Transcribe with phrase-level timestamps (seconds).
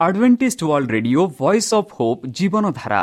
[0.00, 3.02] Adventist World Radio Voice of Hope ଜୀବନଧାରା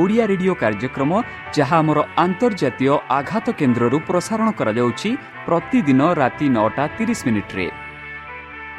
[0.00, 1.12] Odia radio କାର୍ଯ୍ୟକ୍ରମ
[1.56, 5.10] ଯାହା ଆମର ଆନ୍ତର୍ଜାତୀୟ ଆଘାତ କେନ୍ଦ୍ରରୁ ପ୍ରସାରଣ କରାଯାଉଛି
[5.46, 7.66] ପ୍ରତିଦିନ ରାତି ନଅଟା ତିରିଶ ମିନିଟ୍ରେ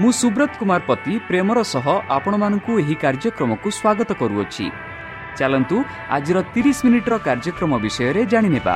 [0.02, 1.86] ମୁଁ ସୁବ୍ରତ କୁମାର ପତି ପ୍ରେମର ସହ
[2.18, 4.66] ଆପଣମାନଙ୍କୁ ଏହି କାର୍ଯ୍ୟକ୍ରମକୁ ସ୍ୱାଗତ କରୁଅଛି
[5.38, 5.78] ଚାଲନ୍ତୁ
[6.16, 8.76] ଆଜିର ତିରିଶ ମିନିଟ୍ର କାର୍ଯ୍ୟକ୍ରମ ବିଷୟରେ ଜାଣିନେବା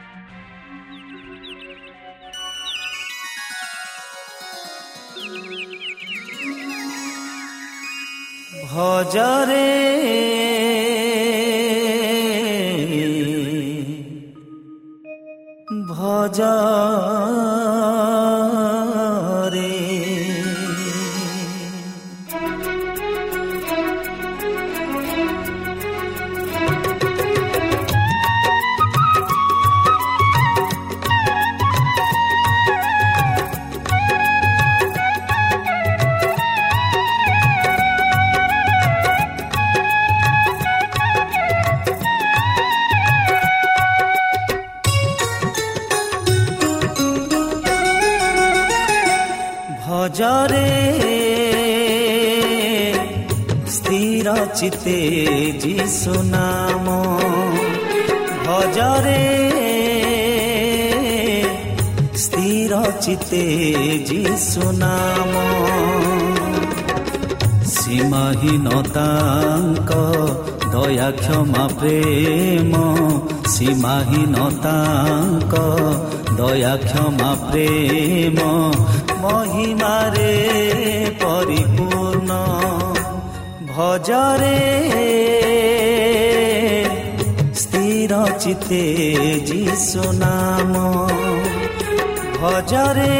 [8.73, 9.71] হজরে।
[15.89, 16.55] ভজা
[54.61, 57.17] স্থির চিতে যিশু নাম।
[58.45, 59.51] ভজরে
[62.15, 63.43] স্থির চিতে
[64.07, 65.31] যিশু নাম।
[67.65, 69.91] সীমাহীনতাঙ্ক,
[70.71, 72.95] দয়া, ক্ষমা, প্রেম।
[73.47, 75.53] সীমাহীনতাঙ্ক,
[76.37, 78.71] দয়া, ক্ষমা, প্রেম।
[79.21, 81.00] মহিমারে
[83.75, 84.59] ভজরে
[87.55, 88.83] স্থির চিতে
[89.45, 90.73] যিশু নাম।
[92.41, 93.17] ভজরে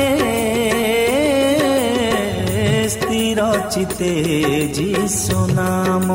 [2.90, 4.14] স্থির চিতে
[4.74, 6.08] যিশু নাম।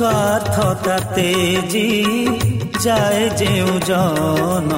[0.00, 1.88] ସ୍ୱାର୍ଥତା ତେଜି
[2.84, 4.76] ଯାଏ ଯେଉଁ ଜନ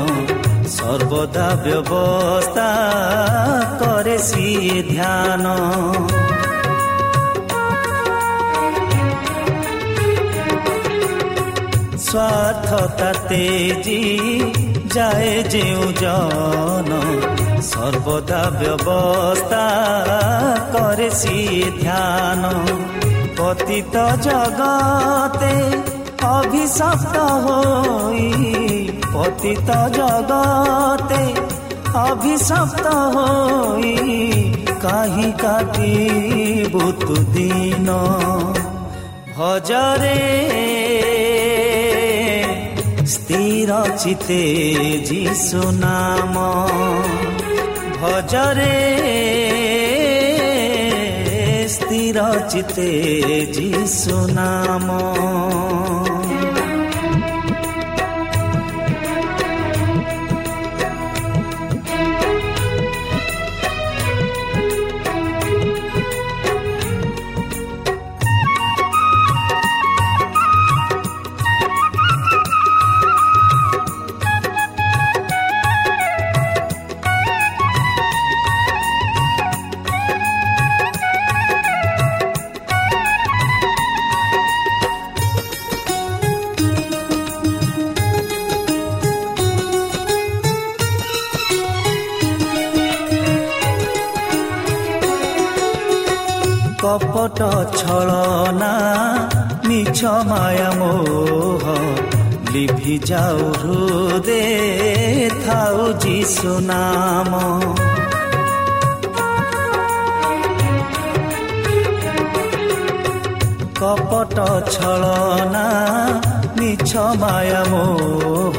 [0.73, 2.65] ସର୍ବଦା ବ୍ୟବସ୍ଥା
[3.83, 5.53] କରେ ସିଏ ଧ୍ୟାନ
[12.07, 14.01] ସ୍ୱାର୍ଥତା ତେଜି
[14.97, 16.99] ଯାଏ ଯେଉଁ ଜନ
[17.71, 19.63] ସର୍ବଦା ବ୍ୟବସ୍ଥା
[20.75, 22.92] କରେ ସିଏ ଧ୍ୟାନ
[23.43, 25.55] পতিত জগতে
[26.27, 28.29] অভিশপ্ত হই।
[29.13, 31.23] পতিত জগতে
[31.99, 33.95] অভিশপ্ত হই।
[34.81, 35.95] কাহি কাটি
[36.73, 37.89] বুতু দিন
[39.37, 40.23] ভজরে
[43.07, 44.43] স্থির চিতে
[45.05, 46.35] যিশু নাম।
[48.01, 48.93] ভজরে
[52.12, 52.18] স্থির
[52.50, 52.90] চিতে
[53.56, 54.88] যিশু নাম
[102.53, 104.45] লিভি যাও হৃদে
[105.45, 107.31] থাও যিশু নাম
[113.81, 114.37] কপট
[114.71, 115.67] ছলনা
[116.59, 116.91] মিছ
[117.21, 118.57] মায়া মোহ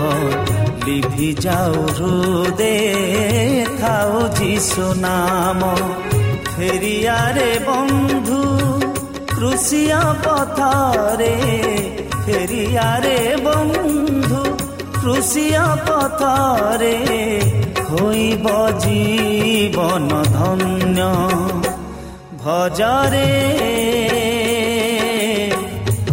[0.86, 2.78] লিভি যাও হৃদে
[3.80, 5.60] থাও যিশু নাম
[6.52, 8.42] ফেরিয়ারে বন্ধু
[9.36, 11.36] কৃষিয়া পথরে
[12.26, 14.44] ফেরিয়ারে বন্ধু
[15.02, 16.98] কৃষিয়া পথরে
[17.90, 18.46] হইব
[18.80, 21.00] জীবন ধন্য।
[22.40, 23.34] ভজরে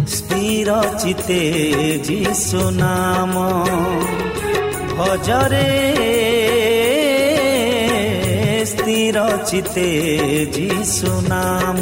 [0.07, 0.67] স্থির
[0.97, 1.41] চিতে
[2.03, 3.33] যিশু নাম।
[4.97, 5.71] ভজরে
[8.65, 9.15] স্থির
[9.45, 9.89] চিতে
[10.53, 11.81] যিশু নাম।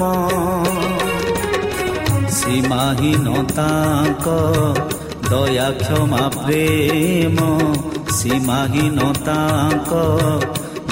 [2.50, 4.28] ସୀମାହୀନତାଙ୍କ
[5.25, 7.38] ଦୟା କ୍ଷମା ପ୍ରେମ
[8.19, 9.92] ସୀମାହୀନତାଙ୍କ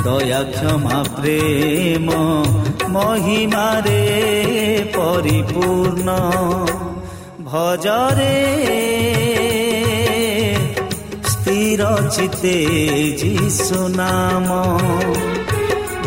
[0.04, 2.18] ଦୟା କ୍ଷମା ପ୍ରେମ
[2.96, 4.04] ମହିମାରେ
[4.98, 6.10] ପରିପୂର୍ଣ୍ଣ
[7.50, 8.38] ଭଜରେ
[11.32, 11.82] ସ୍ଥିର
[12.18, 12.58] ଚିତେ
[13.24, 14.50] ଯିଶୁ ନାମ।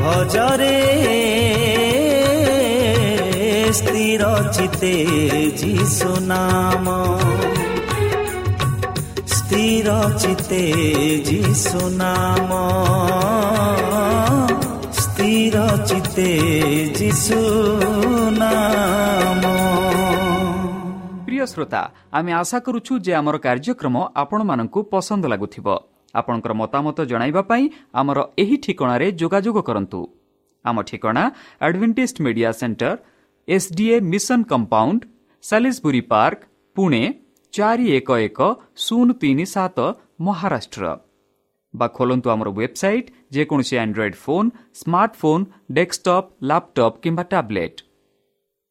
[0.01, 0.77] ଭଜରେ
[21.25, 21.83] ପ୍ରିୟ ଶ୍ରୋତା
[22.13, 25.67] ଆମେ ଆଶା କରୁଛୁ ଯେ ଆମର କାର୍ଯ୍ୟକ୍ରମ ଆପଣମାନଙ୍କୁ ପସନ୍ଦ ଲାଗୁଥିବ।
[26.15, 27.65] ଆପଣଙ୍କର ମତାମତ ଜଣାଇବା ପାଇଁ
[27.95, 30.01] ଆମର ଏହି ଠିକଣାରେ ଯୋଗାଯୋଗ କରନ୍ତୁ।
[30.65, 31.23] ଆମ ଠିକଣା
[31.61, 32.97] advantage media centre
[33.51, 35.01] SDA mission compound
[35.45, 36.41] Salisbury park
[36.77, 37.03] Pune
[37.55, 38.49] ଚାରି ଏକ ଏକ
[38.85, 39.79] ଶୂନ ତିନି ସାତ
[40.27, 40.93] ମହାରାଷ୍ଟ୍ର
[41.75, 44.49] ବା ଖୋଲନ୍ତୁ ଆମର ୱେବସାଇଟ୍ ଯେକୌଣସି Android phone
[44.81, 45.45] smartphone
[45.77, 47.79] desktop laptop କିମ୍ବା ଟ୍ୟାବ୍ଲେଟ୍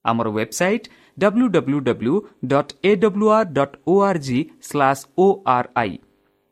[0.05, 2.15] ଆମର website W W W
[2.51, 5.93] dot A W R dot O R G slash O R I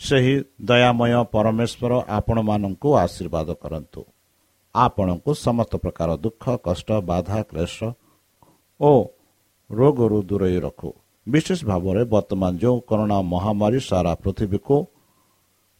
[0.00, 0.34] ସେହି
[0.68, 4.00] ଦୟାମୟ ପରମେଶ୍ୱର ଆପଣମାନଙ୍କୁ ଆଶୀର୍ବାଦ କରନ୍ତୁ।
[4.74, 7.76] ଆପଣଙ୍କୁ ସମସ୍ତ ପ୍ରକାର ଦୁଃଖ କଷ୍ଟ ବାଧା କ୍ଲେଶ
[8.80, 8.90] ଓ
[9.70, 10.90] ରୋଗରୁ ଦୂରେଇ ରଖୁ।
[11.26, 14.76] ବିଶେଷ ଭାବରେ ବର୍ତ୍ତମାନ ଯେଉଁ କରୋନା ମହାମାରୀ ସାରା ପୃଥିବୀକୁ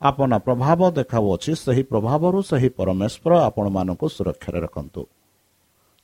[0.03, 5.03] ଆପଣ ପ୍ରଭାବ ଦେଖାଉଅଛି ସେହି ପ୍ରଭାବରୁ ସେହି ପରମେଶ୍ୱର ଆପଣମାନଙ୍କୁ ସୁରକ୍ଷାରେ ରଖନ୍ତୁ।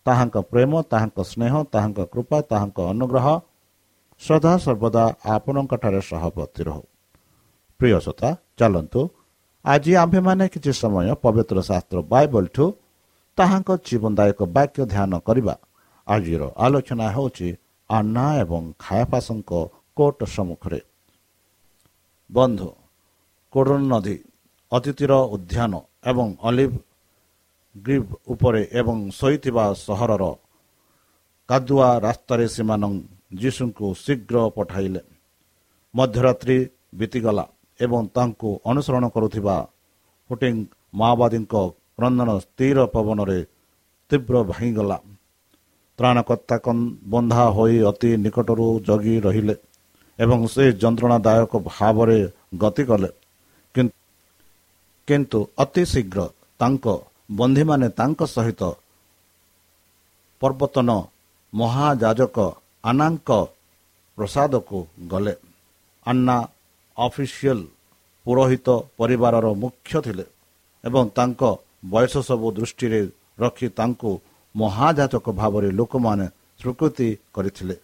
[0.06, 3.26] ତାହାଙ୍କ ପ୍ରେମ ତାହାଙ୍କ ସ୍ନେହ ତାହାଙ୍କ କୃପା ତାହାଙ୍କ ଅନୁଗ୍ରହ
[4.20, 6.84] ସଦା ସର୍ବଦା ଆପଣଙ୍କଠାରେ ସହବର୍ତ୍ତୀ ରହୁ।
[7.80, 9.00] ପ୍ରିୟ ଶ୍ରୋତା ଚାଲନ୍ତୁ।
[9.64, 12.64] ଆଜି ଆମ୍ଭେମାନେ କିଛି ସମୟ ପବିତ୍ର ଶାସ୍ତ୍ର ବାଇବଲଠୁ
[13.38, 15.54] ତାହାଙ୍କ ଜୀବନଦାୟକ ବାକ୍ୟ ଧ୍ୟାନ କରିବା।
[16.06, 17.49] ଆଜିର ଆଲୋଚନା ହେଉଛି
[17.90, 19.50] ଆନ୍ନା ଏବଂ ଖାୟାପାସଙ୍କ
[19.96, 20.80] କୋର୍ଟ ସମ୍ମୁଖରେ।
[22.30, 22.68] ବନ୍ଧୁ
[23.54, 24.16] କୋଡନ ନଦୀ
[24.72, 25.72] ଅତିଥିର ଉଦ୍ୟାନ
[26.10, 26.72] ଏବଂ ଅଲିଭ
[27.76, 30.25] ଗ୍ରିଭ ଉପରେ ଏବଂ ଶୋଇଥିବା ସହରର
[31.49, 32.88] କାଦୁଆ ରାସ୍ତାରେ ସେମାନେ
[33.40, 35.02] ଯୀଶୁଙ୍କୁ ଶୀଘ୍ର ପଠାଇଲେ।
[35.94, 36.58] ମଧ୍ୟରାତ୍ରି
[36.94, 37.44] ବିତିଗଲା।
[37.80, 39.56] ଏବଂ ତାଙ୍କୁ ଅନୁସରଣ କରୁଥିବା
[40.30, 40.54] ହୁଟିଂ
[41.00, 41.54] ମାଓବାଦୀଙ୍କ
[41.96, 43.38] କ୍ରନ୍ଦନ ସ୍ଥିର ପବନରେ
[44.10, 44.99] ତୀବ୍ର ଭାଙ୍ଗିଗଲା।
[45.99, 46.56] ତ୍ରାଣକର୍ତ୍ତା
[47.12, 49.54] ବନ୍ଧା ହୋଇ ଅତି ନିକଟରୁ ଜଗି ରହିଲେ
[50.18, 52.18] ଏବଂ ସେ ଯନ୍ତ୍ରଣାଦାୟକ ଭାବରେ
[52.62, 53.10] ଗତି କଲେ।
[55.08, 56.18] କିନ୍ତୁ ଅତି ଶୀଘ୍ର
[56.60, 56.84] ତାଙ୍କ
[57.38, 58.62] ବନ୍ଧୀମାନେ ତାଙ୍କ ସହିତ
[60.42, 60.88] ପର୍ବତନ
[61.52, 62.37] ମହାଯାଜକ
[62.84, 63.30] ଆନାଙ୍କ
[64.18, 64.78] ପ୍ରସାଦକୁ
[65.10, 65.34] ଗଲେ।
[66.06, 66.37] ଆନ୍ନା
[67.07, 67.61] ଅଫିସିଆଲ
[68.26, 70.25] ପୁରୋହିତ ପରିବାରର ମୁଖ୍ୟ ଥିଲେ
[70.85, 71.42] ଏବଂ ତାଙ୍କ
[71.92, 73.00] ବୟସ ସବୁ ଦୃଷ୍ଟିରେ
[73.42, 74.11] ରଖି ତାଙ୍କୁ
[74.54, 76.26] ମହାଯାଚକ ଭାବରେ ଲୋକମାନେ
[76.61, 77.76] ସ୍ୱୀକୃତି କରିଥିଲେ।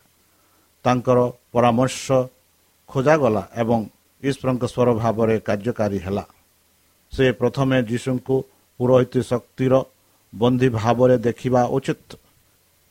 [0.84, 1.18] ତାଙ୍କର
[1.52, 2.06] ପରାମର୍ଶ
[2.90, 3.78] ଖୋଜାଗଲା ଏବଂ
[4.22, 6.24] ଈଶ୍ୱରଙ୍କ ସ୍ୱର ଭାବରେ କାର୍ଯ୍ୟକାରୀ ହେଲା।
[7.12, 8.36] ସେ ପ୍ରଥମେ ଯୀଶୁଙ୍କୁ
[8.80, 9.74] ପୁରୋହିତ ଶକ୍ତିର
[10.32, 12.08] ବନ୍ଦୀ ଭାବରେ ଦେଖିବା ଉଚିତ।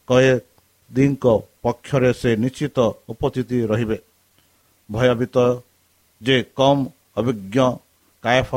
[0.08, 1.26] କଏଦୀଙ୍କ
[1.64, 2.78] ପକ୍ଷରେ ସେ ନିଶ୍ଚିତ
[3.12, 3.98] ଉପସ୍ଥିତି ରହିବେ।
[4.90, 5.38] ଭୟଭୀତ
[6.22, 6.82] ଯେ କମ୍
[7.18, 7.58] ଅଭିଜ୍ଞ
[8.24, 8.52] କାୟଫ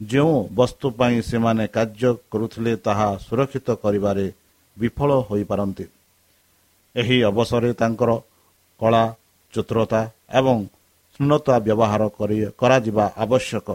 [0.00, 4.26] ଯେଉଁ ବସ୍ତୁ ପାଇଁ ସେମାନେ କାର୍ଯ୍ୟ କରୁଥିଲେ ତାହା ସୁରକ୍ଷିତ କରିବାରେ
[4.76, 5.84] ବିଫଳ ହୋଇପାରନ୍ତି।
[6.94, 8.10] ଏହି ଅବସରରେ ତାଙ୍କର
[8.80, 9.04] କଳା
[9.54, 10.00] ଚତୁରତା
[10.38, 10.56] ଏବଂ
[11.14, 12.02] ଶୂନ୍ୟତା ବ୍ୟବହାର
[12.60, 13.68] କରାଯିବା ଆବଶ୍ୟକ।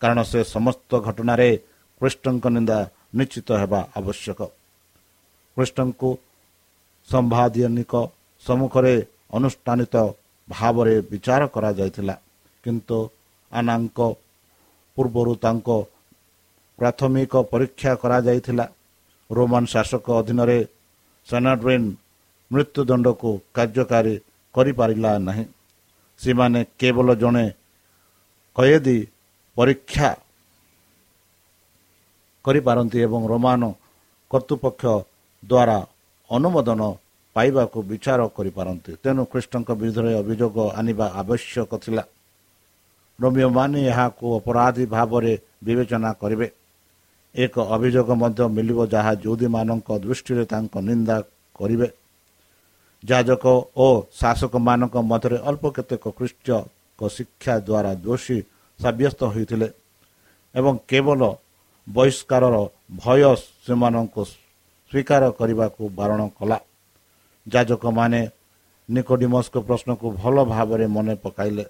[0.00, 1.50] କାରଣ ସେ ସମସ୍ତ ଘଟଣାରେ
[2.00, 2.78] କୃଷ୍ଣଙ୍କ ନିନ୍ଦା
[3.18, 4.40] ନିଶ୍ଚିତ ହେବା ଆବଶ୍ୟକ।
[5.56, 6.10] କୃଷ୍ଣଙ୍କୁ
[7.08, 7.92] ସମ୍ବାଦିନିକ
[8.46, 8.94] ସମ୍ମୁଖରେ
[9.36, 9.94] ଅନୁଷ୍ଠାନିତ
[10.48, 12.14] ଭାବରେ ବିଚାର କରାଯାଇଥିଲା।
[12.64, 12.98] କିନ୍ତୁ
[13.52, 13.98] ଆନାଙ୍କ
[14.96, 15.68] ପୂର୍ବରୁ ତାଙ୍କ
[16.78, 18.64] ପ୍ରାଥମିକ ପରୀକ୍ଷା କରାଯାଇଥିଲା।
[19.30, 20.58] ରୋମାନ ଶାସକ ଅଧୀନରେ
[21.28, 21.88] ସେନାଡ୍ରିନ୍
[22.50, 24.14] ମୃତ୍ୟୁଦଣ୍ଡକୁ କାର୍ଯ୍ୟକାରୀ
[24.54, 25.44] କରିପାରିଲା ନାହିଁ।
[26.20, 27.46] ସେମାନେ କେବଳ ଜଣେ
[28.56, 28.98] କଏଦୀ
[29.56, 30.10] ପରୀକ୍ଷା
[32.44, 33.62] କରିପାରନ୍ତି ଏବଂ ରୋମାନ
[34.30, 34.84] କର୍ତ୍ତୃପକ୍ଷ
[35.42, 35.78] ଦ୍ୱାରା
[36.30, 36.82] ଅନୁମୋଦନ
[37.38, 42.04] ପାଇବାକୁ ବିଚାର କରିପାରନ୍ତି। ତେଣୁ ଖ୍ରୀଷ୍ଟଙ୍କ ବିରୁଦ୍ଧରେ ଅଭିଯୋଗ ଆଣିବା ଆବଶ୍ୟକ ଥିଲା।
[43.18, 45.32] ରୋମିଓମାନେ ଏହାକୁ ଅପରାଧୀ ଭାବରେ
[45.66, 46.46] ବିବେଚନା କରିବେ।
[47.34, 51.16] ଏକ ଅଭିଯୋଗ ମଧ୍ୟ ମିଳିବ ଯାହା ଯୁଦୀମାନଙ୍କ ଦୃଷ୍ଟିରେ ତାଙ୍କ ନିନ୍ଦା
[51.58, 51.88] କରିବେ।
[53.02, 53.44] ଯାଜକ
[53.76, 53.86] ଓ
[54.20, 58.38] ଶାସକମାନଙ୍କ ମଧ୍ୟରେ ଅଳ୍ପ କେତେକ ଖ୍ରୀଷ୍ଟଙ୍କ ଶିକ୍ଷା ଦ୍ୱାରା ଦୋଷୀ
[58.80, 59.68] ସାବ୍ୟସ୍ତ ହୋଇଥିଲେ
[60.54, 61.20] ଏବଂ କେବଳ
[61.86, 62.56] ବହିଷ୍କାରର
[63.02, 63.20] ଭୟ
[63.66, 64.22] ସେମାନଙ୍କୁ
[64.90, 66.58] ସ୍ୱୀକାର କରିବାକୁ ବାରଣ କଲା।
[67.52, 68.20] ଯାଜକମାନେ
[68.88, 71.64] ନିକୋଡିମସ୍କ ପ୍ରଶ୍ନକୁ ଭଲ ଭାବରେ ମନେ ପକାଇଲେ।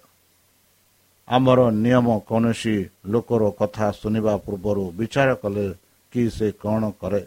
[1.29, 2.77] ଆମର ନିୟମ କୌଣସି
[3.13, 5.67] ଲୋକର କଥା ଶୁଣିବା ପୂର୍ବରୁ ବିଚାର କଲେ
[6.13, 7.23] କି ସେ କ'ଣ କରେ।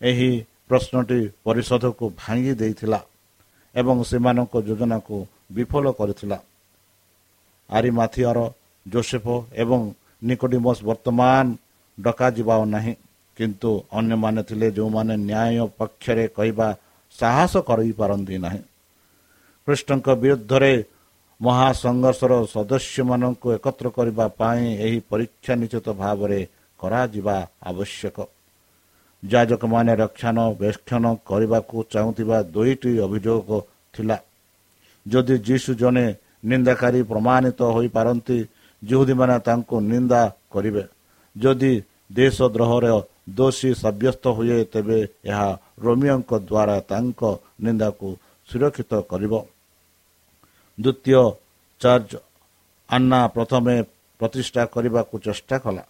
[0.00, 0.30] ଏହି
[0.68, 3.00] ପ୍ରଶ୍ନଟି ପରିଷଦକୁ ଭାଙ୍ଗି ଦେଇଥିଲା
[3.74, 5.16] ଏବଂ ସେମାନଙ୍କ ଯୋଜନାକୁ
[5.52, 6.38] ବିଫଳ କରିଥିଲା।
[7.70, 8.38] ଆରିମାଥିଆର
[8.86, 9.26] ଜୋସେଫ
[9.62, 9.80] ଏବଂ
[10.28, 11.44] ନିକୋଡିମସ୍ ବର୍ତ୍ତମାନ
[11.98, 12.94] ଡକାଯିବା ନାହିଁ।
[13.36, 16.68] କିନ୍ତୁ ଅନ୍ୟମାନେ ଥିଲେ ଯେଉଁମାନେ ନ୍ୟାୟ ପକ୍ଷରେ କହିବା
[17.18, 18.62] ସାହସ କରିପାରନ୍ତି ନାହିଁ।
[19.66, 20.72] କୃଷ୍ଣଙ୍କ ବିରୁଦ୍ଧରେ
[21.40, 26.40] ମହାସଂଘର୍ଷର ସଦସ୍ୟମାନଙ୍କୁ ଏକତ୍ର କରିବା ପାଇଁ ଏହି ପରୀକ୍ଷା ନିଶ୍ଚିତ ଭାବରେ
[26.80, 28.16] କରାଯିବା ଆବଶ୍ୟକ।
[29.22, 33.48] ଯାଜକମାନେ ରକ୍ଷଣାବେକ୍ଷଣ କରିବାକୁ ଚାହୁଁଥିବା ଦୁଇଟି ଅଭିଯୋଗ
[33.94, 34.18] ଥିଲା।
[35.06, 36.06] ଯଦି ଯୀଶୁ ଜଣେ
[36.50, 38.38] ନିନ୍ଦାକାରୀ ପ୍ରମାଣିତ ହୋଇପାରନ୍ତି
[38.82, 40.84] ଯେଉଁଦୀମାନେ ତାଙ୍କୁ ନିନ୍ଦା କରିବେ।
[41.36, 41.72] ଯଦି
[42.12, 42.86] ଦେଶଦ୍ରୋହର
[43.28, 45.48] ଦୋଷୀ ସାବ୍ୟସ୍ତ ହୁଏ ତେବେ ଏହା
[45.84, 47.20] ରୋମିଓଙ୍କ ଦ୍ୱାରା ତାଙ୍କ
[47.64, 48.08] ନିନ୍ଦାକୁ
[48.48, 49.34] ସୁରକ୍ଷିତ କରିବ।
[50.78, 51.22] ଦ୍ୱିତୀୟ
[51.80, 52.12] ଚର୍ଚ୍ଚ
[52.88, 53.74] ଆନ୍ନା ପ୍ରଥମେ
[54.20, 55.84] ପ୍ରତିଷ୍ଠା କରିବାକୁ ଚେଷ୍ଟା କଲା।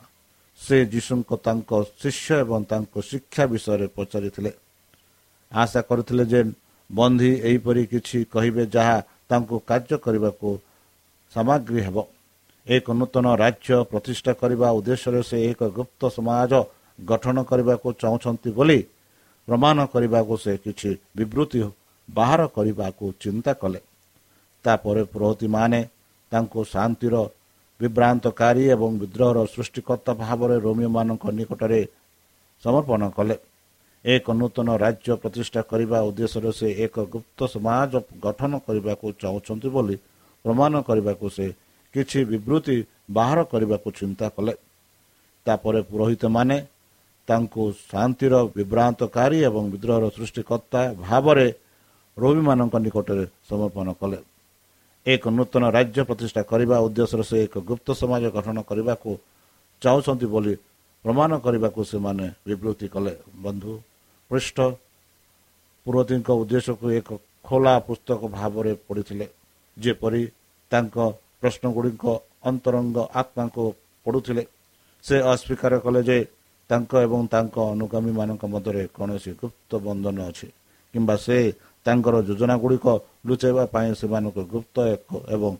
[0.60, 1.70] ସେ ଯୀଶୁଙ୍କ ତାଙ୍କ
[2.02, 4.50] ଶିଷ୍ୟ ଏବଂ ତାଙ୍କ ଶିକ୍ଷା ବିଷୟରେ ପଚାରିଥିଲେ।
[5.52, 6.40] ଆଶା କରିଥିଲେ ଯେ
[6.90, 8.96] ବନ୍ଧୀ ଏହିପରି କିଛି କହିବେ ଯାହା
[9.28, 10.48] ତାଙ୍କୁ କାର୍ଯ୍ୟ କରିବାକୁ
[11.32, 11.96] ସାମଗ୍ରୀ ହେବ।
[12.66, 16.52] ଏକ ନୂତନ ରାଜ୍ୟ ପ୍ରତିଷ୍ଠା କରିବା ଉଦ୍ଦେଶ୍ୟରେ ସେ ଏକ ଗୁପ୍ତ ସମାଜ
[16.98, 18.78] ଗଠନ କରିବାକୁ ଚାହୁଁଛନ୍ତି ବୋଲି
[19.48, 21.60] ପ୍ରମାଣ କରିବାକୁ ସେ କିଛି ବିବୃତ୍ତି
[22.08, 23.80] ବାହାର କରିବାକୁ ଚିନ୍ତା କଲେ।
[24.64, 25.80] ତାପରେ ପୁରୋହିତମାନେ
[26.32, 27.14] ତାଙ୍କୁ ଶାନ୍ତିର
[27.80, 31.80] ବିଭ୍ରାନ୍ତକାରୀ ଏବଂ ବିଦ୍ରୋହର ସୃଷ୍ଟିକର୍ତ୍ତା ଭାବରେ ରୋମିଓମାନଙ୍କ ନିକଟରେ
[32.62, 33.36] ସମର୍ପଣ କଲେ।
[34.04, 37.92] ଏକ ନୂତନ ରାଜ୍ୟ ପ୍ରତିଷ୍ଠା କରିବା ଉଦ୍ଦେଶ୍ୟରେ ସେ ଏକ ଗୁପ୍ତ ସମାଜ
[38.24, 39.96] ଗଠନ କରିବାକୁ ଚାହୁଁଛନ୍ତି ବୋଲି
[40.44, 41.46] ପ୍ରମାଣ କରିବାକୁ ସେ
[41.94, 42.76] କିଛି ବିବୃତ୍ତି
[43.16, 44.54] ବାହାର କରିବାକୁ ଚିନ୍ତା କଲେ।
[45.46, 46.56] ତାପରେ ପୁରୋହିତମାନେ
[47.28, 51.46] ତାଙ୍କୁ ଶାନ୍ତିର ବିଭ୍ରାନ୍ତକାରୀ ଏବଂ ବିଦ୍ରୋହର ସୃଷ୍ଟିକର୍ତ୍ତା ଭାବରେ
[52.16, 54.18] ରୋଗୀମାନଙ୍କ ନିକଟରେ ସମର୍ପଣ କଲେ।
[55.06, 59.10] ଏକ ନୂତନ ରାଜ୍ୟ ପ୍ରତିଷ୍ଠା କରିବା ଉଦ୍ଦେଶ୍ୟରେ ସେ ଏକ ଗୁପ୍ତ ସମାଜ ଗଠନ କରିବାକୁ
[59.82, 60.54] ଚାହୁଁଛନ୍ତି ବୋଲି
[61.04, 63.12] ପ୍ରମାଣ କରିବାକୁ ସେମାନେ ବିବୃତ୍ତି କଲେ।
[63.44, 63.72] ବନ୍ଧୁ
[64.30, 64.56] ପୃଷ୍ଠ
[65.86, 67.08] ପୁରୋହିତଙ୍କ ଉଦ୍ଦେଶ୍ୟକୁ ଏକ
[67.46, 69.26] ଖୋଲା ପୁସ୍ତକ ଭାବରେ ପଢ଼ିଥିଲେ।
[69.76, 70.22] ଯେପରି
[70.72, 70.96] ତାଙ୍କ
[71.40, 72.04] ପ୍ରଶ୍ନଗୁଡ଼ିକ
[72.50, 73.64] ଅନ୍ତରଙ୍ଗ ଆତ୍ମାଙ୍କୁ
[74.06, 74.42] ପଢ଼ୁଥିଲେ
[75.04, 76.18] ସେ ଅସ୍ୱୀକାର କଲେ ଯେ
[76.70, 80.48] ତାଙ୍କ ଏବଂ ତାଙ୍କ ଅନୁଗାମୀମାନଙ୍କ ମଧ୍ୟରେ କୌଣସି ଗୁପ୍ତ ବନ୍ଧନ ଅଛି
[80.94, 81.36] କିମ୍ବା ସେ
[81.86, 82.86] ତାଙ୍କର ଯୋଜନା ଗୁଡ଼ିକ
[83.26, 85.52] ଲୁଚାଇବା ପାଇଁ ସେମାନଙ୍କୁ ଗୁପ୍ତ ଏକ ଏବଂ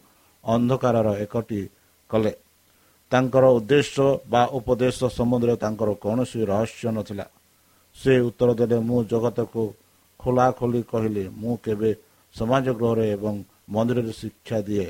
[0.44, 1.61] ଅନ୍ଧକାରର ଏକଟି
[2.11, 2.32] କଲେ।
[3.12, 7.26] ତାଙ୍କର ଉଦ୍ଦେଶ୍ୟ ବା ଉପଦେଶ ସମ୍ବନ୍ଧରେ ତାଙ୍କର କୌଣସି ରହସ୍ୟ ନଥିଲା।
[7.97, 9.62] ସେ ଉତ୍ତର ଦେଲେ ମୁଁ ଜଗତକୁ
[10.21, 11.90] ଖୋଲାଖୋଲି କହିଲି ମୁଁ କେବେ
[12.35, 13.35] ସମାଜ ଗୃହରେ ଏବଂ
[13.75, 14.88] ମନ୍ଦିରରେ ଶିକ୍ଷା ଦିଏ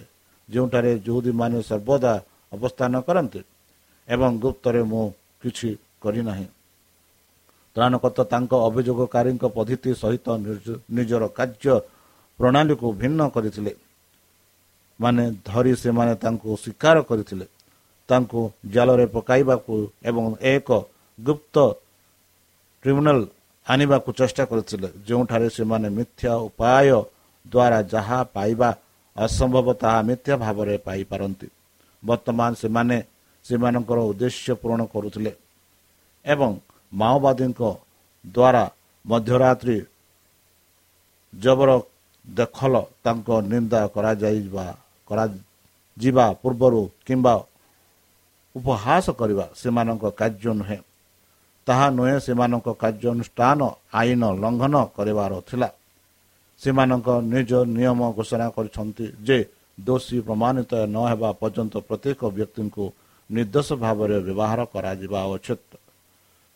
[0.49, 2.13] ଯେଉଁଠାରେ ଯୁହୁଦୀମାନେ ସର୍ବଦା
[2.53, 3.41] ଅବସ୍ଥାନ କରନ୍ତି
[4.09, 5.05] ଏବଂ ଗୁପ୍ତରେ ମୁଁ
[5.43, 5.71] କିଛି
[6.05, 6.47] କରିନାହିଁ।
[7.77, 10.27] ତ୍ରାଣକର୍ତ୍ତା ତାଙ୍କ ଅଭିଯୋଗକାରୀଙ୍କ ପଦ୍ଧତି ସହିତ
[10.97, 11.75] ନିଜର କାର୍ଯ୍ୟ
[12.39, 13.73] ପ୍ରଣାଳୀକୁ ଭିନ୍ନ କରିଥିଲେ।
[15.01, 17.47] ମାନେ ଧରି ସେମାନେ ତାଙ୍କୁ ସ୍ୱୀକାର କରିଥିଲେ।
[18.09, 18.41] ତାଙ୍କୁ
[18.75, 19.75] ଜାଲରେ ପକାଇବାକୁ
[20.11, 20.69] ଏବଂ ଏକ
[21.19, 21.57] ଗୁପ୍ତ
[22.83, 23.19] ଟ୍ରିବ୍ୟୁନାଲ
[23.67, 26.89] ଆଣିବାକୁ ଚେଷ୍ଟା କରିଥିଲେ ଯେଉଁଠାରେ ସେମାନେ ମିଥ୍ୟା ଉପାୟ
[27.47, 28.71] ଦ୍ୱାରା ଯାହା ପାଇବା
[29.17, 31.49] ଅସମ୍ଭବ ତାହା ମିଥ୍ୟା ଭାବରେ ପାଇପାରନ୍ତି।
[32.03, 32.97] ବର୍ତ୍ତମାନ ସେମାନେ
[33.45, 35.33] ସେମାନଙ୍କର ଉଦ୍ଦେଶ୍ୟ ପୂରଣ କରୁଥିଲେ।
[36.25, 36.51] ଏବଂ
[36.93, 37.61] ମାଓବାଦୀଙ୍କ
[38.25, 38.65] ଦ୍ୱାରା
[39.05, 39.79] ମଧ୍ୟରାତ୍ରି
[41.33, 41.71] ଜବର
[42.27, 42.75] ଦଖଲ
[43.05, 44.67] ତାଙ୍କ ନିନ୍ଦା କରାଯାଇବା
[45.11, 47.35] କରାଯିବା ପୂର୍ବରୁ କିମ୍ବା
[48.57, 50.81] ଉପହାସ କରିବା ସେମାନଙ୍କ କାର୍ଯ୍ୟ ନୁହେଁ।
[51.67, 53.61] ତାହା ନୁହେଁ ସେମାନଙ୍କ କାର୍ଯ୍ୟାନୁଷ୍ଠାନ
[54.01, 55.69] ଆଇନ ଲଙ୍ଘନ କରିବାର ଥିଲା।
[56.61, 59.39] ସେମାନଙ୍କ ନିଜ ନିୟମ ଘୋଷଣା କରିଛନ୍ତି ଯେ
[59.81, 62.85] ଦୋଷୀ ପ୍ରମାଣିତ ନ ହେବା ପର୍ଯ୍ୟନ୍ତ ପ୍ରତ୍ୟେକ ବ୍ୟକ୍ତିଙ୍କୁ
[63.31, 65.71] ନିର୍ଦ୍ଦୋଷ ଭାବରେ ବ୍ୟବହାର କରାଯିବା ଉଚିତ।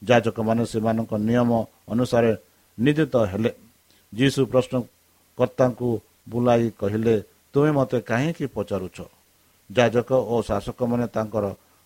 [0.03, 1.51] ଯାଜକମାନେ ସେମାନଙ୍କ ନିୟମ
[1.93, 2.33] ଅନୁସାରେ
[2.79, 3.51] ନିଦିତ ହେଲେ।
[4.13, 5.89] ଯୀଶୁ ପ୍ରଶ୍ନକର୍ତ୍ତାଙ୍କୁ
[6.29, 7.15] ବୁଲାଇ କହିଲେ
[7.53, 8.99] ତୁମେ ମୋତେ କାହିଁକି ପଚାରୁଛ?
[9.71, 11.45] ଯାଜକ ଓ ଶାସକମାନେ ତାଙ୍କର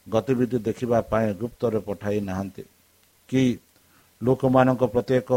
[0.09, 2.63] ଗତିବିଧି ଦେଖିବା ପାଇଁ ଗୁପ୍ତରେ ପଠାଇ ନାହାନ୍ତି।
[3.29, 3.43] କି
[4.23, 5.31] ଲୋକମାନଙ୍କ ପ୍ରତ୍ୟେକ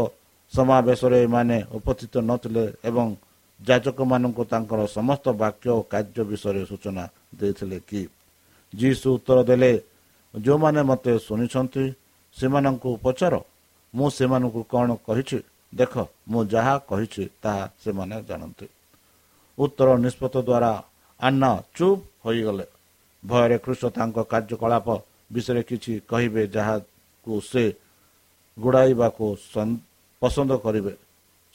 [0.52, 3.06] ସମାବେଶରେ ଏମାନେ ଉପସ୍ଥିତ ନଥିଲେ ଏବଂ
[3.60, 7.04] ଯାଜକମାନଙ୍କୁ ତାଙ୍କର ସମସ୍ତ ବାକ୍ୟ ଓ କାର୍ଯ୍ୟ ବିଷୟରେ ସୂଚନା
[7.38, 8.02] ଦେଇଥିଲେ କି?
[8.74, 9.72] ଯୀଶୁ ଉତ୍ତର ଦେଲେ
[10.34, 11.84] ଯେଉଁମାନେ ମୋତେ ଶୁଣିଛନ୍ତି
[12.36, 13.34] ସେମାନଙ୍କୁ ପଚାର
[13.94, 15.38] ମୁଁ ସେମାନଙ୍କୁ କ'ଣ କହିଛି?
[15.72, 15.94] ଦେଖ
[16.30, 18.66] ମୁଁ ଯାହା କହିଛି ତାହା ସେମାନେ ଜାଣନ୍ତି।
[19.58, 20.72] ଉତ୍ତର ନିଷ୍ପତ୍ତି ଦ୍ୱାରା
[21.20, 22.66] ଆନ୍ନା ଚୁପ୍ ହୋଇଗଲେ।
[23.22, 24.88] ଭୟରେ କୃଷ୍ଣ ତାଙ୍କ କାର୍ଯ୍ୟକଳାପ
[25.32, 27.64] ବିଷୟରେ କିଛି କହିବେ ଯାହାକୁ ସେ
[28.56, 29.26] ଗୁଡ଼ାଇବାକୁ
[30.22, 30.94] ପସନ୍ଦ କରିବେ।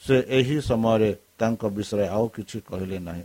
[0.02, 3.24] ସେ ଏହି ସମୟରେ ତାଙ୍କ ବିଷୟରେ ଆଉ କିଛି କହିଲେ ନାହିଁ।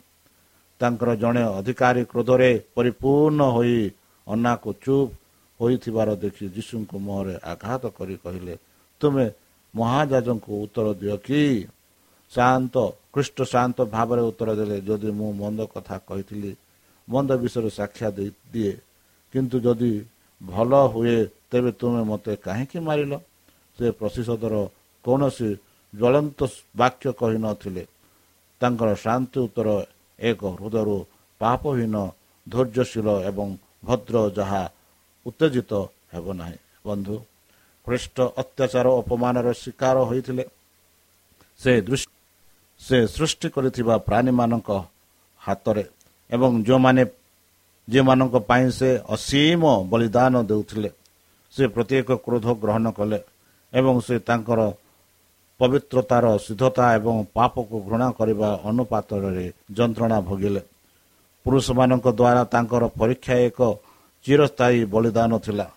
[0.81, 3.77] ତାଙ୍କର ଜଣେ ଅଧିକାରୀ କ୍ରୋଧରେ ପରିପୂର୍ଣ୍ଣ ହୋଇ
[4.27, 5.11] ଅନ୍ନାକୁ ଚୁପ୍
[5.59, 8.53] ହୋଇଥିବାର ଦେଖି ଯୀଶୁଙ୍କ ମୁହଁରେ ଆଘାତ କରି କହିଲେ
[9.01, 9.25] ତୁମେ
[9.73, 11.41] ମହାଜାଜଙ୍କୁ ଉତ୍ତର ଦିଅ କି?
[12.31, 12.75] ଶାନ୍ତ
[13.13, 16.51] ଖ୍ରୀଷ୍ଟ ଶାନ୍ତ ଭାବରେ ଉତ୍ତର ଦେଲେ ଯଦି ମୁଁ ମନ୍ଦ କଥା କହିଥିଲି
[17.07, 18.07] ମନ୍ଦ ବିଷୟରେ ସାକ୍ଷା
[18.53, 18.73] ଦିଏ।
[19.33, 19.93] କିନ୍ତୁ ଯଦି
[20.41, 21.17] ଭଲ ହୁଏ
[21.49, 23.13] ତେବେ ତୁମେ ମୋତେ କାହିଁକି ମାରିଲ?
[23.77, 24.55] ସେ ପ୍ରତିଶୋଧର
[25.05, 25.49] କୌଣସି
[25.93, 26.39] ଜ୍ୱଳନ୍ତ
[26.75, 27.83] ବାକ୍ୟ କହିନଥିଲେ
[28.61, 29.69] ତାଙ୍କର ଶାନ୍ତି ଉତ୍ତର
[30.19, 30.97] ଏକ ହୃଦୟରୁ
[31.41, 31.95] ପାପହୀନ
[32.47, 33.47] ଧୈର୍ଯ୍ୟଶୀଳ ଏବଂ
[33.87, 34.63] ଭଦ୍ର ଯାହା
[35.25, 35.71] ଉତ୍ତେଜିତ
[36.13, 37.15] ହେବ ନାହିଁ। ବନ୍ଧୁ
[37.87, 40.43] ଖ୍ରୀଷ୍ଟ ଅତ୍ୟାଚାର ଅପମାନର ଶିକାର ହୋଇଥିଲେ।
[41.59, 41.71] ସେ
[42.81, 44.69] ସେ ସୃଷ୍ଟି କରିଥିବା ପ୍ରାଣୀମାନଙ୍କ
[45.41, 45.83] ହାତରେ
[46.29, 47.03] ଏବଂ ଯେଉଁମାନେ
[47.87, 50.89] ଯେଉଁମାନଙ୍କ ପାଇଁ ସେ ଅସୀମ ବଳିଦାନ ଦେଉଥିଲେ
[51.53, 53.19] ସେ ପ୍ରତ୍ୟେକ କ୍ରୋଧ ଗ୍ରହଣ କଲେ
[53.73, 54.59] ଏବଂ ସେ ତାଙ୍କର
[55.59, 59.45] ପବିତ୍ରତାର ସିଦ୍ଧତା ଏବଂ ପାପକୁ ଘୃଣା କରିବା ଅନୁପାତରେ
[59.77, 60.61] ଯନ୍ତ୍ରଣା ଭୋଗିଲେ।
[61.45, 63.59] ପୁରୁଷମାନଙ୍କ ଦ୍ୱାରା ତାଙ୍କର ପରୀକ୍ଷା ଏକ
[64.25, 65.67] ଚିରସ୍ଥାୟୀ ବଳିଦାନ ଥିଲା।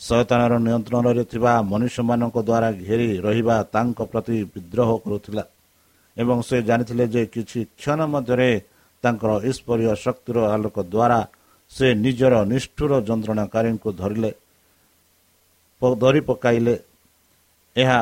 [0.00, 5.44] ଶୟତାନର ନିୟନ୍ତ୍ରଣରେ ଥିବା ମନୁଷ୍ୟମାନଙ୍କ ଦ୍ୱାରା ଘେରି ରହିବା ତାଙ୍କ ପ୍ରତି ବିଦ୍ରୋହ କରୁଥିଲା
[6.16, 8.50] ଏବଂ ସେ ଜାଣିଥିଲେ ଯେ କିଛି କ୍ଷଣ ମଧ୍ୟରେ
[9.04, 11.18] ତାଙ୍କର ଈଶ୍ୱରୀୟ ଶକ୍ତିର ଆଲୋକ ଦ୍ୱାରା
[11.72, 14.30] ସେ ନିଜର ନିଷ୍ଠୁର ଯନ୍ତ୍ରଣାକାରୀଙ୍କୁ ଧରିଲେ
[16.02, 16.74] ଧରି ପକାଇଲେ।
[17.76, 18.00] ଏହା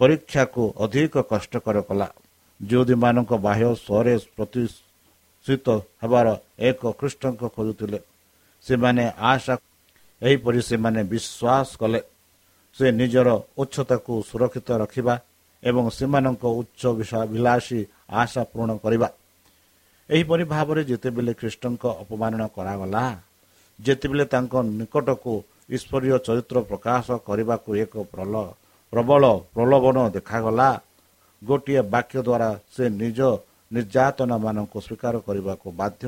[0.00, 2.08] ପରୀକ୍ଷାକୁ ଅଧିକ କଷ୍ଟକର କଲା।
[2.60, 5.66] ଯେଉଁଦୀମାନଙ୍କ ବାହ୍ୟ ସ୍ୱରେ ପ୍ରତିଷ୍ଠିତ
[6.02, 6.26] ହେବାର
[6.68, 7.98] ଏକ ଖ୍ରୀଷ୍ଟଙ୍କ ଖୋଜୁଥିଲେ।
[8.66, 9.54] ସେମାନେ ଆଶା
[10.22, 12.00] ଏହିପରି ସେମାନେ ବିଶ୍ୱାସ କଲେ।
[12.76, 13.28] ସେ ନିଜର
[13.62, 15.14] ଉଚ୍ଚତାକୁ ସୁରକ୍ଷିତ ରଖିବା
[15.62, 16.82] ଏବଂ ସେମାନଙ୍କ ଉଚ୍ଚ
[17.32, 17.80] ବିଳାସୀ
[18.20, 19.08] ଆଶା ପୂରଣ କରିବା।
[20.10, 23.04] ଏହିପରି ଭାବରେ ଯେତେବେଳେ ଖ୍ରୀଷ୍ଟଙ୍କ ଅପମାନନା କରାଗଲା
[23.78, 25.32] ଯେତେବେଳେ ତାଙ୍କ ନିକଟକୁ
[25.76, 28.34] ଈଶ୍ୱରୀୟ ଚରିତ୍ର ପ୍ରକାଶ କରିବାକୁ ଏକ ପ୍ରଲ
[28.92, 29.22] ପ୍ରବଳ
[29.54, 30.68] ପ୍ରଲୋଭନ ଦେଖାଗଲା
[31.42, 33.18] ଗୋଟିଏ ବାକ୍ୟ ଦ୍ୱାରା ସେ ନିଜ
[33.74, 36.04] ନିର୍ଯାତନା ମାନଙ୍କୁ ସ୍ୱୀକାର କରିବାକୁ ବାଧ୍ୟ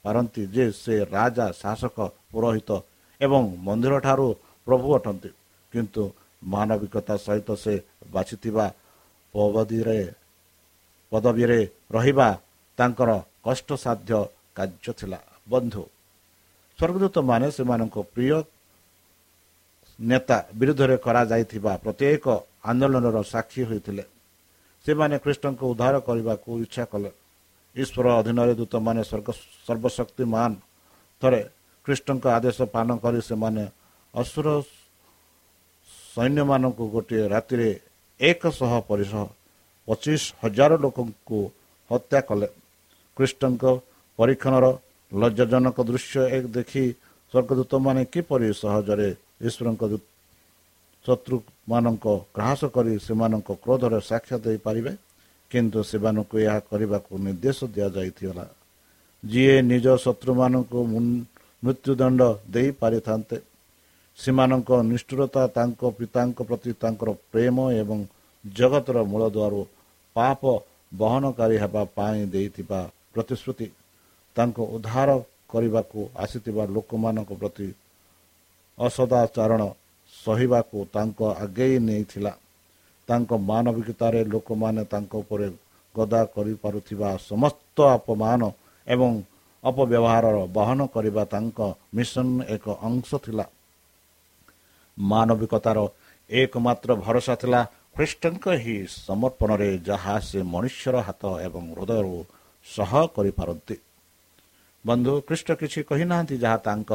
[0.00, 1.98] କରିପାରନ୍ତି ଯେ ସେ ରାଜା ଶାସକ
[2.32, 2.70] ପୁରୋହିତ
[3.20, 4.28] ଏବଂ ମନ୍ଦିରଠାରୁ
[4.66, 5.30] ପ୍ରଭୁ ଅଟନ୍ତି।
[5.72, 6.02] କିନ୍ତୁ
[6.42, 7.74] ମାନବିକତା ସହିତ ସେ
[8.14, 8.66] ବାଛିଥିବା
[9.34, 10.00] ପଦବୀରେ
[11.12, 11.60] ପଦବୀରେ
[11.92, 12.28] ରହିବା
[12.78, 13.10] ତାଙ୍କର
[13.44, 14.12] କଷ୍ଟସାଧ୍ୟ
[14.56, 15.18] କାର୍ଯ୍ୟ ଥିଲା।
[15.52, 15.82] ବନ୍ଧୁ
[16.78, 18.36] ସ୍ୱର୍ଗଦୂତମାନେ ସେମାନଙ୍କ ପ୍ରିୟ
[19.98, 22.26] ନେତା ବିରୁଦ୍ଧରେ କରାଯାଇଥିବା ପ୍ରତ୍ୟେକ
[22.70, 24.04] ଆନ୍ଦୋଳନର ସାକ୍ଷୀ ହୋଇଥିଲେ।
[24.84, 27.10] ସେମାନେ କୃଷ୍ଣଙ୍କୁ ଉଦ୍ଧାର କରିବାକୁ ଇଚ୍ଛା କଲେ।
[27.76, 29.00] ଈଶ୍ୱର ଅଧୀନରେ ଦୂତମାନେ
[29.66, 30.50] ସର୍ବଶକ୍ତିମାନ।
[31.22, 31.40] ଥରେ
[31.86, 33.64] କୃଷ୍ଣଙ୍କ ଆଦେଶ ପାଳନ କରି ସେମାନେ
[34.14, 34.46] ଅସୁର
[36.14, 37.68] ସୈନ୍ୟମାନଙ୍କୁ ଗୋଟିଏ ରାତିରେ
[38.20, 39.24] ଏକଶହ ପରିଶହ
[39.88, 41.38] ପଚିଶ ହଜାର ଲୋକଙ୍କୁ
[41.90, 42.48] ହତ୍ୟା କଲେ।
[43.16, 43.64] କୃଷ୍ଣଙ୍କ
[44.18, 44.66] ପରୀକ୍ଷଣର
[45.12, 46.16] ଲଜ୍ଜାଜନକ ଦୃଶ୍ୟ
[46.56, 46.84] ଦେଖି
[47.32, 49.08] ସ୍ୱର୍ଗଦୂତମାନେ କିପରି ସହଜରେ
[49.46, 49.82] ଈଶ୍ୱରଙ୍କ
[51.04, 54.92] ଶତ୍ରୁମାନଙ୍କ ଗ୍ରାହସ କରି ସେମାନଙ୍କ କ୍ରୋଧର ସାକ୍ଷ୍ୟ ଦେଇପାରିବେ?
[55.50, 58.46] କିନ୍ତୁ ସେମାନଙ୍କୁ ଏହା କରିବାକୁ ନିର୍ଦ୍ଦେଶ ଦିଆଯାଇଥିଲା
[59.22, 60.80] ଯିଏ ନିଜ ଶତ୍ରୁମାନଙ୍କୁ
[61.62, 62.20] ମୃତ୍ୟୁଦଣ୍ଡ
[62.54, 63.36] ଦେଇପାରିଥାନ୍ତେ
[64.18, 67.98] ସେମାନଙ୍କ ନିଷ୍ଠୁରତା ତାଙ୍କ ପିତାଙ୍କ ପ୍ରତି ତାଙ୍କର ପ୍ରେମ ଏବଂ
[68.44, 69.62] ଜଗତର ମୂଳଦୁଆରୁ
[70.16, 70.40] ପାପ
[70.92, 72.80] ବହନକାରୀ ହେବା ପାଇଁ ଦେଇଥିବା
[73.14, 73.66] ପ୍ରତିଶ୍ରୁତି
[74.36, 75.10] ତାଙ୍କ ଉଦ୍ଧାର
[75.52, 77.68] କରିବାକୁ ଆସିଥିବା ଲୋକମାନଙ୍କ ପ୍ରତି
[78.78, 79.62] ଅସଦାଚରଣ
[80.14, 82.32] ସହିବାକୁ ତାଙ୍କ ଆଗେଇ ନେଇଥିଲା।
[83.10, 85.46] ତାଙ୍କ ମାନବିକତାରେ ଲୋକମାନେ ତାଙ୍କ ଉପରେ
[85.94, 88.40] ଗଦା କରିପାରୁଥିବା ସମସ୍ତ ଅପମାନ
[88.86, 89.10] ଏବଂ
[89.64, 91.58] ଅପବ୍ୟବହାରର ବହନ କରିବା ତାଙ୍କ
[91.96, 93.46] ମିଶନ ଏକ ଅଂଶ ଥିଲା।
[94.98, 95.78] ମାନବିକତାର
[96.30, 97.60] ଏକମାତ୍ର ଭରସା ଥିଲା
[97.96, 102.16] ଖ୍ରୀଷ୍ଟଙ୍କ ହିଁ ସମର୍ପଣରେ ଯାହା ସେ ମନୁଷ୍ୟର ହାତ ଏବଂ ହୃଦୟରୁ
[102.66, 103.76] ସହ କରିପାରନ୍ତି।
[104.84, 106.90] ବନ୍ଧୁ ଖ୍ରୀଷ୍ଟ କିଛି କହିନାହାନ୍ତି ଯାହା ତାଙ୍କ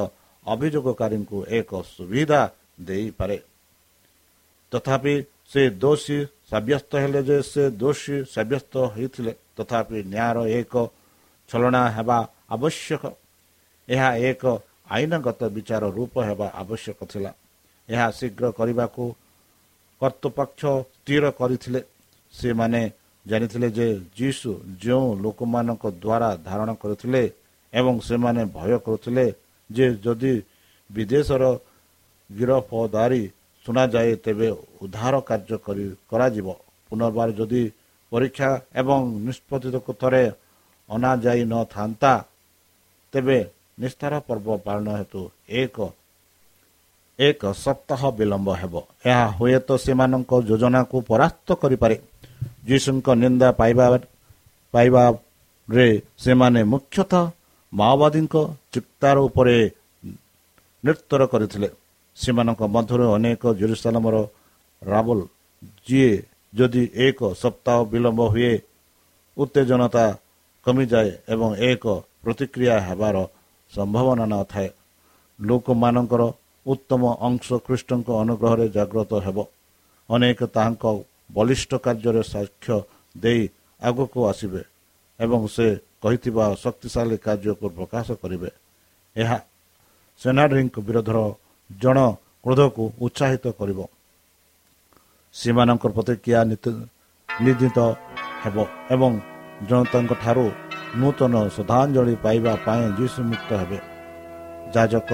[0.46, 2.42] ଅଭିଯୋଗକାରୀଙ୍କୁ ଏକ ସୁବିଧା
[2.88, 3.38] ଦେଇପାରେ।
[4.72, 5.16] ତଥାପି
[5.52, 6.18] ସେ ଦୋଷୀ
[6.50, 10.74] ସାବ୍ୟସ୍ତ ହେଲେ ଯେ ସେ ଦୋଷୀ ସାବ୍ୟସ୍ତ ହୋଇଥିଲେ ତଥାପି ନ୍ୟାୟର ଏକ
[11.50, 12.18] ଛଳନା ହେବା
[12.56, 13.04] ଆବଶ୍ୟକ।
[13.88, 14.44] ଏହା ଏକ
[14.96, 17.32] ଆଇନଗତ ବିଚାର ରୂପ ହେବା ଆବଶ୍ୟକ ଥିଲା।
[17.90, 19.04] ଏହା ଶୀଘ୍ର କରିବାକୁ
[20.02, 20.62] କର୍ତ୍ତୃପକ୍ଷ
[20.96, 21.82] ସ୍ଥିର କରିଥିଲେ।
[22.34, 22.82] ସେମାନେ
[23.26, 24.50] ଜାଣିଥିଲେ ଯେ ଯୀଶୁ
[24.84, 27.24] ଯେଉଁ ଲୋକମାନଙ୍କ ଦ୍ୱାରା ଧାରଣ କରୁଥିଲେ
[27.74, 29.26] ଏବଂ ସେମାନେ ଭୟ କରୁଥିଲେ
[29.70, 30.34] ଯେ ଯଦି
[30.90, 31.44] ବିଦେଶର
[32.30, 33.24] ଗିରଫଦାରୀ
[33.66, 34.48] ଶୁଣାଯାଏ ତେବେ
[34.84, 36.48] ଉଦ୍ଧାର କାର୍ଯ୍ୟ କରି କରାଯିବ।
[36.90, 37.64] ପୁନର୍ବାର ଯଦି
[38.12, 40.24] ପରୀକ୍ଷା ଏବଂ ନିଷ୍ପତ୍ତିକୁ ଥରେ
[40.90, 42.14] ଅଣାଯାଇ ନଥାନ୍ତା
[43.14, 43.38] ତେବେ
[43.82, 45.22] ନିସ୍ତାର ପର୍ବ ପାଳନ ହେତୁ
[45.62, 45.78] ଏକ
[47.20, 48.74] ଏକ ସପ୍ତାହ ବିଳମ୍ବ ହେବ।
[49.06, 51.96] ଏହା ହୁଏତ ସେମାନଙ୍କ ଯୋଜନାକୁ ପରାସ୍ତ କରିପାରେ।
[52.68, 53.86] ଯୀଶୁଙ୍କ ନିନ୍ଦା ପାଇବା
[54.74, 55.88] ପାଇବାରେ
[56.24, 57.26] ସେମାନେ ମୁଖ୍ୟତଃ
[57.74, 58.36] ମାଓବାଦୀଙ୍କ
[58.74, 59.58] ଚିତ୍ତାର ଉପରେ
[60.84, 61.70] ନୃତ୍ୟ କରିଥିଲେ।
[62.18, 64.16] ସେମାନଙ୍କ ମଧ୍ୟରୁ ଅନେକ ଜେରୁସାଲାମର
[64.82, 65.20] ରାବଲ
[65.88, 66.12] ଯିଏ
[66.54, 68.54] ଯଦି ଏକ ସପ୍ତାହ ବିଳମ୍ବ ହୁଏ
[69.38, 70.06] ଉତ୍ତେଜନତା
[70.66, 71.84] କମିଯାଏ ଏବଂ ଏକ
[72.24, 73.16] ପ୍ରତିକ୍ରିୟା ହେବାର
[73.74, 74.70] ସମ୍ଭାବନା ନଥାଏ।
[75.40, 76.24] ଲୋକମାନଙ୍କର
[76.66, 79.38] ଉତ୍ତମ ଅଂଶ ଖ୍ରୀଷ୍ଟଙ୍କ ଅନୁଗ୍ରହରେ ଜାଗ୍ରତ ହେବ।
[80.10, 80.84] ଅନେକ ତାହାଙ୍କ
[81.36, 82.78] ବଳିଷ୍ଠ କାର୍ଯ୍ୟରେ ସାକ୍ଷ୍ୟ
[83.16, 83.42] ଦେଇ
[83.82, 84.62] ଆଗକୁ ଆସିବେ
[85.20, 85.68] ଏବଂ ସେ
[86.04, 88.50] କହିଥିବା ଶକ୍ତିଶାଳୀ କାର୍ଯ୍ୟକୁ ପ୍ରକାଶ କରିବେ।
[89.16, 89.38] ଏହା
[90.22, 91.20] ସେନାଡ୍ରିଙ୍କ ବିରୋଧର
[91.70, 91.98] ଜଣ
[92.44, 93.80] କ୍ରୋଧକୁ ଉତ୍ସାହିତ କରିବ।
[95.36, 97.80] ସେମାନଙ୍କର ପ୍ରତିକ୍ରିୟା ନିର୍ଦ୍ଦିତ
[98.44, 98.58] ହେବ
[98.94, 99.12] ଏବଂ
[99.68, 100.46] ଜନତାଙ୍କ ଠାରୁ
[101.00, 103.80] ନୂତନ ଶ୍ରଦ୍ଧାଞ୍ଜଳି ପାଇବା ପାଇଁ ଯୀଶୁ ମୁକ୍ତ ହେବେ।
[104.74, 105.12] ଯାଜକ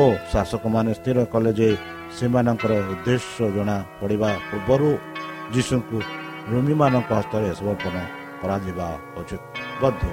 [0.00, 1.68] ଓ ଶାସକମାନେ ସ୍ଥିର କଲେ ଯେ
[2.16, 4.90] ସେମାନଙ୍କର ଉଦ୍ଦେଶ୍ୟ ଜଣା ପଡ଼ିବା ପୂର୍ବରୁ
[5.54, 5.98] ଯୀଶୁଙ୍କୁ
[6.50, 7.96] ରୁମିମାନଙ୍କ ହସ୍ତରେ ସମର୍ପଣ
[8.40, 8.88] କରାଯିବା
[9.20, 9.42] ଉଚିତ।
[9.82, 10.10] ମଧ୍ୟ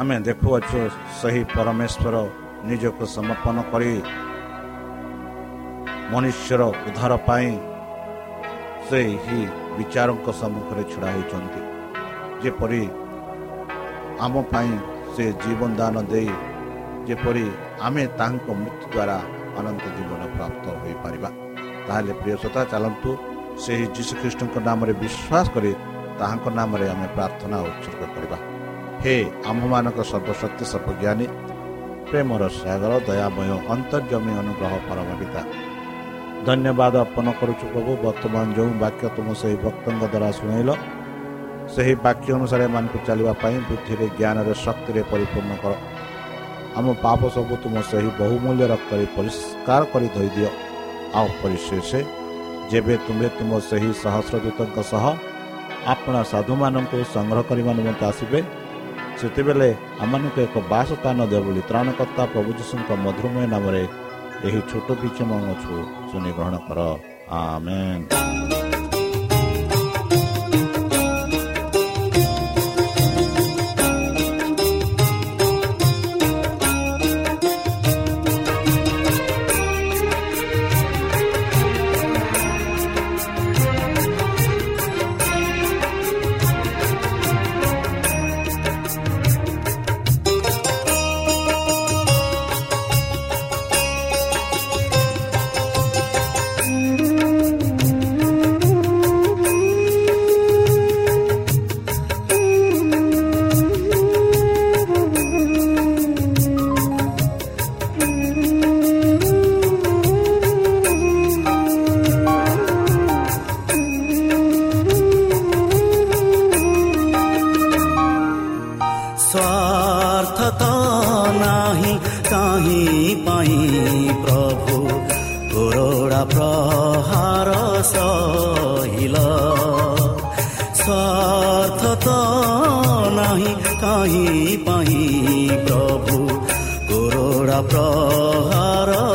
[0.00, 0.80] ଆମେ ଦେଖୁଅଛୁ
[1.18, 2.14] ସେହି ପରମେଶ୍ୱର
[2.68, 3.92] ନିଜକୁ ସମର୍ପଣ କରି
[6.12, 7.50] ମନୁଷ୍ୟର ଉଦ୍ଧାର ପାଇଁ
[8.88, 9.40] ସେହି
[9.76, 11.60] ବିଚାରଙ୍କ ସମ୍ମୁଖରେ ଛିଡ଼ା ହୋଇଛନ୍ତି।
[12.42, 12.82] ଯେପରି
[14.24, 14.72] ଆମ ପାଇଁ
[15.14, 16.32] ସେ ଜୀବନ ଦାନ ଦେଇ
[17.08, 17.44] ଯେପରି
[17.86, 19.18] ଆମେ ତାଙ୍କ ମୃତ୍ୟୁ ଦ୍ୱାରା
[19.58, 21.30] ଅନନ୍ତ ଜୀବନ ପ୍ରାପ୍ତ ହୋଇପାରିବା।
[21.86, 23.10] ତାହେଲେ ପ୍ରିୟସତା ଚାଲନ୍ତୁ
[23.62, 25.72] ସେହି ଯୀଶୁଖ୍ରୀଷ୍ଟଙ୍କ ନାମରେ ବିଶ୍ୱାସ କରି
[26.18, 28.38] ତାହାଙ୍କ ନାମରେ ଆମେ ପ୍ରାର୍ଥନା ଉତ୍ସର୍ଗ କରିବା।
[29.02, 29.14] ହେ
[29.50, 31.26] ଆମ୍ଭମାନଙ୍କ ସର୍ବଶକ୍ତି ସର୍ବଜ୍ଞାନୀ
[32.12, 35.42] ପ୍ରେମର ସାଗର ଦୟାମୟ ଅନ୍ତର୍ଜମୀ ଅନୁଗ୍ରହ ପରମ ପିତା
[36.46, 40.70] ଧନ୍ୟବାଦ ଅର୍ପଣ କରୁଛୁ ପ୍ରଭୁ ବର୍ତ୍ତମାନ ଯେଉଁ ବାକ୍ୟ ତୁମ ସେହି ଭକ୍ତଙ୍କ ଦ୍ୱାରା ଶୁଣେଇଲ
[41.74, 45.72] ସେହି ବାକ୍ୟ ଅନୁସାରେ ଏମାନଙ୍କୁ ଚାଲିବା ପାଇଁ ବୁଦ୍ଧିରେ ଜ୍ଞାନରେ ଶକ୍ତିରେ ପରିପୂର୍ଣ୍ଣ କର।
[46.78, 50.50] ଆମ ପାପ ସବୁ ତୁମ ସେହି ବହୁମୂଲ୍ୟ ରକ୍ତରେ ପରିଷ୍କାର କରି ଧୋଇଦିଅ।
[51.18, 51.90] ଆଉ ପରିଶେଷ
[52.70, 55.04] ଯେବେ ତୁମେ ତୁମ ସେହି ସହସ୍ରଦୂତଙ୍କ ସହ
[55.92, 58.40] ଆପଣା ସାଧୁମାନଙ୍କୁ ସଂଗ୍ରହ କରିବା ନିମନ୍ତେ ଆସିବେ
[59.20, 59.68] ସେତେବେଳେ
[60.02, 63.84] ଆମମାନଙ୍କୁ ଏକ ବାସ ସ୍ଥାନ ଦେବ ବୋଲି ତ୍ରାଣକର୍ତ୍ତା ପ୍ରଭୁ ଯୀଶୁଙ୍କ ମଧୁରମୟ ନାମରେ
[64.46, 65.74] ଏହି ଛୋଟ ବିକ୍ଷମ ଅଛୁ
[66.10, 66.78] ଶୁଣି ଗ୍ରହଣ କର।
[67.40, 68.02] ଆମେନ୍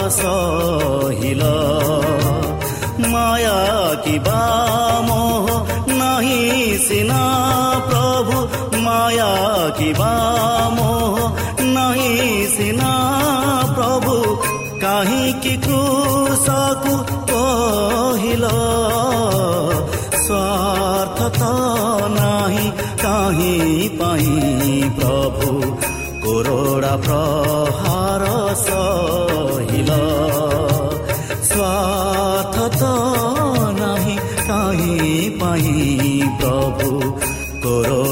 [0.09, 1.43] ସହିଲ।
[3.11, 3.57] ମାୟା
[4.05, 4.41] କିବା
[5.03, 5.45] ମୋହ
[5.93, 7.23] ନାହିଁ ସିନା
[7.89, 8.47] ପ୍ରଭୁ।
[8.81, 10.13] ମାୟା କିବା
[10.71, 11.31] ମୋହ
[11.63, 12.93] ନାହିଁ ସିନା
[13.75, 14.37] ପ୍ରଭୁ।
[14.81, 16.93] କାହିଁକି କୃଷକୁ
[17.27, 18.47] କହିଲ?
[20.25, 21.43] ସ୍ୱାର୍ଥ ତ
[22.09, 25.77] ନାହିଁ କାହିଁ ପାଇଁ ପ୍ରଭୁ।
[26.25, 29.26] କୋରୋଡ଼ା ପ୍ରହାର ସହ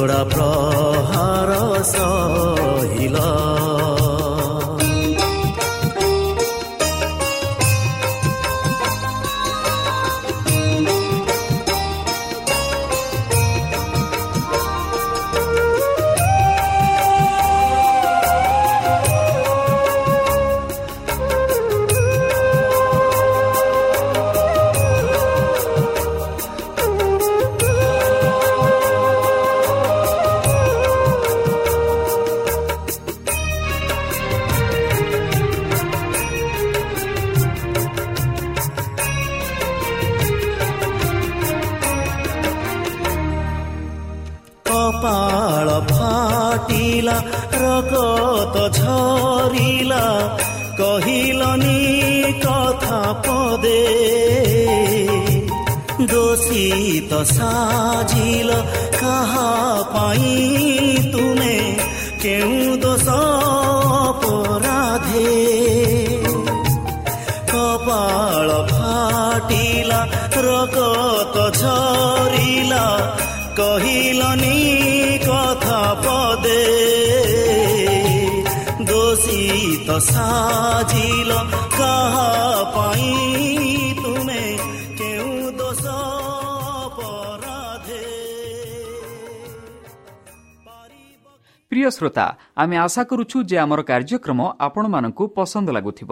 [0.05, 1.49] छोडा प्रहार
[70.45, 70.75] ରୋଗ
[71.33, 72.85] ତ ଝରିଲା
[73.57, 74.59] କହିଲନି
[75.27, 76.63] କଥା ପଦେ।
[78.89, 79.43] ଦୋଷୀ
[79.87, 81.31] ତ ସାଜିଲ
[81.77, 82.29] କାହା
[82.75, 83.13] ପାଇଁ
[91.71, 96.11] ପ୍ରିୟ ଶ୍ରୋତା ଆମେ ଆଶା କରୁଛୁ ଯେ ଆମର କାର୍ଯ୍ୟକ୍ରମ ଆପଣମାନଙ୍କୁ ପସନ୍ଦ ଲାଗୁଥିବ।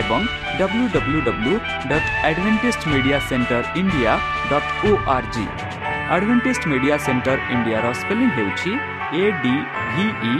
[0.00, 0.20] ଏବଂ
[0.58, 1.54] W W W
[1.90, 4.12] dot advantage media centre India
[4.50, 5.46] dot O R G
[6.14, 8.72] advantage media centre ଇଣ୍ଡିଆର ସ୍ପେଲିଂ ହେଉଛି
[9.20, 9.54] A D
[9.92, 10.36] V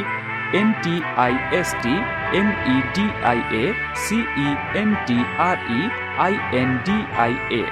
[0.55, 1.95] N T I S T
[2.39, 3.65] M E D I A
[4.05, 4.49] C
[4.81, 5.81] N T R E
[6.25, 7.63] I N D I A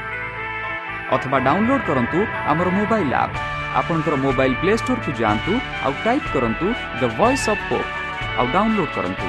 [1.15, 2.19] ଅଥବା download କରନ୍ତୁ
[2.51, 3.41] ଆମର mobile app
[3.79, 5.53] ଆପଣଙ୍କର mobile play ଷ୍ଟୋରକୁ ଯାଆନ୍ତୁ
[5.85, 6.67] ଆଉ type କରନ୍ତୁ
[7.01, 7.91] ଦ ଭଏସ୍ ଅଫ୍ ପୋପ୍
[8.39, 9.29] ଆଉ download କରନ୍ତୁ